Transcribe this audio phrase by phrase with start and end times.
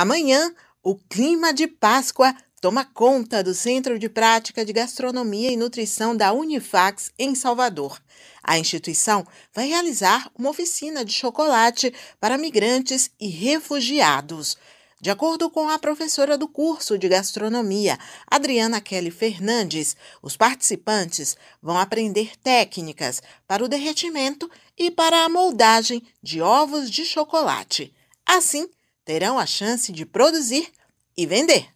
[0.00, 6.16] Amanhã, o clima de Páscoa toma conta do Centro de Prática de Gastronomia e Nutrição
[6.16, 8.00] da Unifax, em Salvador.
[8.42, 14.56] A instituição vai realizar uma oficina de chocolate para migrantes e refugiados.
[15.02, 21.76] De acordo com a professora do curso de gastronomia, Adriana Kelly Fernandes, os participantes vão
[21.76, 27.92] aprender técnicas para o derretimento e para a moldagem de ovos de chocolate.
[28.24, 28.66] Assim,
[29.04, 30.68] terão a chance de produzir
[31.16, 31.66] e vender.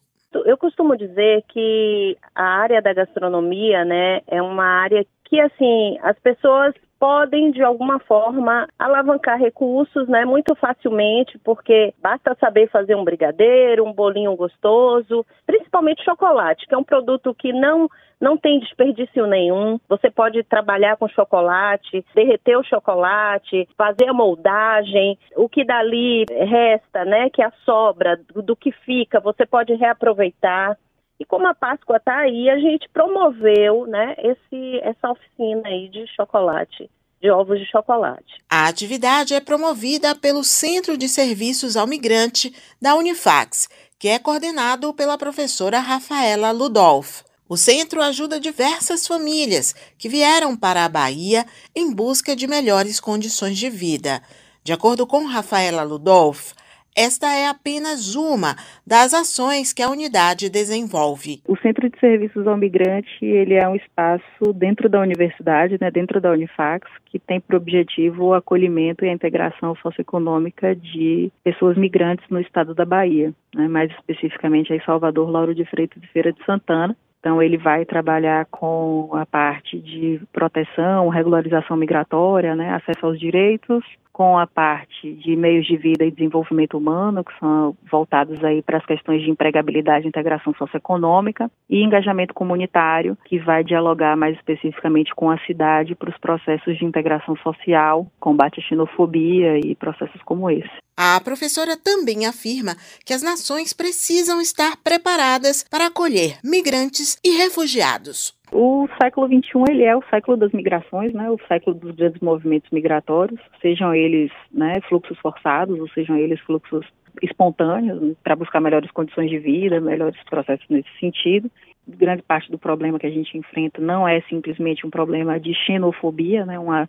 [0.47, 6.19] Eu costumo dizer que a área da gastronomia, né, é uma área que assim as
[6.19, 13.05] pessoas podem de alguma forma alavancar recursos, né, muito facilmente, porque basta saber fazer um
[13.05, 19.27] brigadeiro, um bolinho gostoso, principalmente chocolate, que é um produto que não não tem desperdício
[19.27, 19.79] nenhum.
[19.87, 27.05] Você pode trabalhar com chocolate, derreter o chocolate, fazer a moldagem, o que dali resta,
[27.05, 30.79] né, que é a sobra do, do que fica, você pode reaproveitar.
[31.25, 36.07] E como a Páscoa está aí, a gente promoveu né, esse, essa oficina aí de
[36.15, 38.45] chocolate, de ovos de chocolate.
[38.51, 44.93] A atividade é promovida pelo Centro de Serviços ao Migrante da Unifax, que é coordenado
[44.93, 47.23] pela professora Rafaela Ludolf.
[47.49, 53.57] O centro ajuda diversas famílias que vieram para a Bahia em busca de melhores condições
[53.57, 54.23] de vida.
[54.63, 56.53] De acordo com Rafaela Ludolf,
[56.97, 58.55] esta é apenas uma
[58.87, 61.41] das ações que a unidade desenvolve.
[61.47, 66.21] O Centro de Serviços ao Migrante ele é um espaço dentro da universidade, né, dentro
[66.21, 72.25] da Unifax, que tem por objetivo o acolhimento e a integração socioeconômica de pessoas migrantes
[72.31, 76.45] no estado da Bahia, né, mais especificamente em Salvador, Lauro de Freitas e Feira de
[76.45, 76.97] Santana.
[77.21, 83.83] Então, ele vai trabalhar com a parte de proteção, regularização migratória, né, acesso aos direitos,
[84.15, 88.79] com a parte de meios de vida e desenvolvimento humano, que são voltados aí para
[88.79, 95.33] as questões de empregabilidade integração socioeconômica, e engajamento comunitário, que vai dialogar mais especificamente com
[95.33, 100.85] a cidade para os processos de integração social, combate à xenofobia e processos como esse.
[100.97, 108.33] A professora também afirma que as nações precisam estar preparadas para acolher migrantes e refugiados.
[108.53, 112.71] O século XXI ele é o século das migrações, né, o século dos grandes movimentos
[112.71, 116.87] migratórios, sejam eles né, fluxos forçados, ou sejam eles fluxos
[117.21, 121.51] espontâneos, para buscar melhores condições de vida, melhores processos nesse sentido.
[121.89, 126.47] Grande parte do problema que a gente enfrenta não é simplesmente um problema de xenofobia,
[126.47, 126.89] né, uma,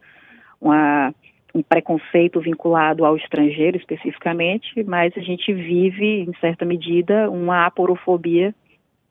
[0.61, 1.11] uma
[1.55, 8.53] um preconceito vinculado ao estrangeiro especificamente, mas a gente vive, em certa medida, uma aporofobia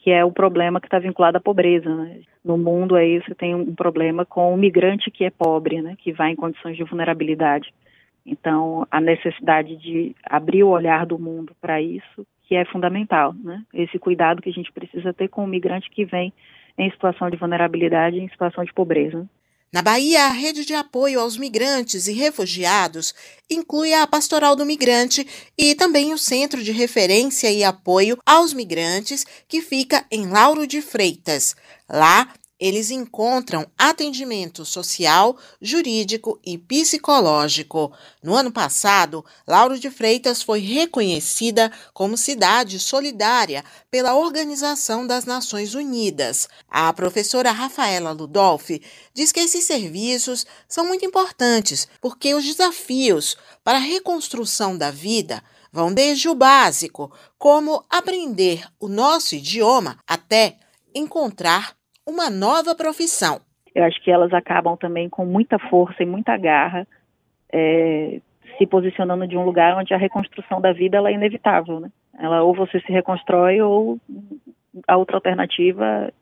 [0.04, 1.88] que é o problema que está vinculado à pobreza.
[1.88, 2.20] Né?
[2.44, 5.96] No mundo aí você tem um problema com o migrante que é pobre, né?
[5.96, 7.72] que vai em condições de vulnerabilidade.
[8.26, 13.62] Então, a necessidade de abrir o olhar do mundo para isso, que é fundamental, né?
[13.72, 16.32] Esse cuidado que a gente precisa ter com o migrante que vem
[16.78, 19.28] em situação de vulnerabilidade, em situação de pobreza.
[19.74, 23.12] Na Bahia, a rede de apoio aos migrantes e refugiados
[23.50, 25.26] inclui a Pastoral do Migrante
[25.58, 30.80] e também o Centro de Referência e Apoio aos Migrantes, que fica em Lauro de
[30.80, 31.56] Freitas.
[31.90, 32.32] Lá,
[32.64, 37.92] eles encontram atendimento social, jurídico e psicológico.
[38.22, 45.74] No ano passado, Lauro de Freitas foi reconhecida como cidade solidária pela Organização das Nações
[45.74, 46.48] Unidas.
[46.66, 48.80] A professora Rafaela Ludolfi
[49.12, 55.44] diz que esses serviços são muito importantes porque os desafios para a reconstrução da vida
[55.70, 60.56] vão desde o básico, como aprender o nosso idioma, até
[60.94, 61.76] encontrar
[62.06, 63.40] uma nova profissão.
[63.74, 66.86] Eu acho que elas acabam também com muita força e muita garra,
[67.52, 68.20] é,
[68.56, 71.90] se posicionando de um lugar onde a reconstrução da vida é inevitável, né?
[72.18, 73.98] Ela ou você se reconstrói ou
[74.86, 76.12] a outra alternativa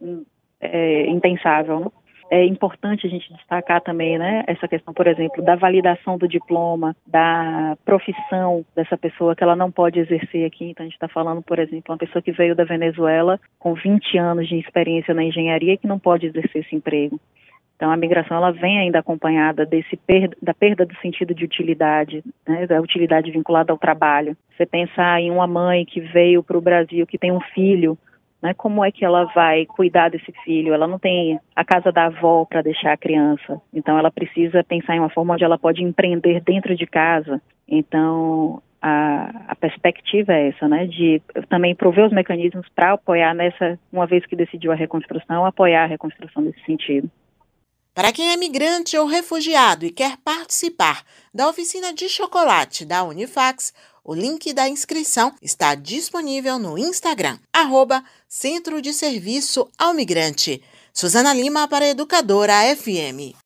[0.60, 1.92] é impensável.
[2.34, 6.96] É importante a gente destacar também, né, essa questão, por exemplo, da validação do diploma,
[7.06, 10.70] da profissão dessa pessoa que ela não pode exercer aqui.
[10.70, 14.16] Então, a gente está falando, por exemplo, uma pessoa que veio da Venezuela com 20
[14.16, 17.20] anos de experiência na engenharia que não pode exercer esse emprego.
[17.76, 22.24] Então, a migração ela vem ainda acompanhada desse perda, da perda do sentido de utilidade,
[22.48, 24.34] né, da utilidade vinculada ao trabalho.
[24.56, 27.98] Você pensar em uma mãe que veio para o Brasil, que tem um filho
[28.42, 28.52] né?
[28.54, 30.74] Como é que ela vai cuidar desse filho?
[30.74, 34.96] Ela não tem a casa da avó para deixar a criança, então ela precisa pensar
[34.96, 37.40] em uma forma onde ela pode empreender dentro de casa.
[37.68, 40.86] Então a, a perspectiva é essa, né?
[40.86, 45.84] De também prover os mecanismos para apoiar nessa, uma vez que decidiu a reconstrução, apoiar
[45.84, 47.08] a reconstrução nesse sentido.
[47.94, 51.02] Para quem é migrante ou refugiado e quer participar
[51.32, 53.72] da oficina de chocolate da Unifax,
[54.04, 60.60] O link da inscrição está disponível no Instagram, arroba Centro de Serviço ao Migrante.
[60.92, 63.36] Suzana Lima para Educadora FM.